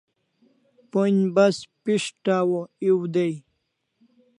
Pon'j 0.91 1.17
bas 1.35 1.57
pishtaw 1.83 2.49
o 2.59 2.61
ew 2.89 2.97
dai 3.13 3.33